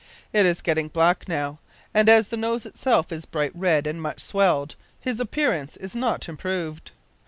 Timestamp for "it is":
0.33-0.63